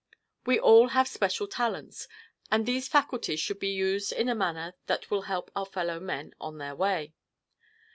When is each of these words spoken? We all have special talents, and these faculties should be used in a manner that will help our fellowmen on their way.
We 0.47 0.59
all 0.59 0.87
have 0.87 1.07
special 1.07 1.45
talents, 1.47 2.07
and 2.49 2.65
these 2.65 2.87
faculties 2.87 3.39
should 3.39 3.59
be 3.59 3.69
used 3.69 4.11
in 4.11 4.29
a 4.29 4.33
manner 4.33 4.73
that 4.87 5.11
will 5.11 5.21
help 5.29 5.51
our 5.55 5.67
fellowmen 5.67 6.33
on 6.41 6.57
their 6.57 6.73
way. 6.75 7.13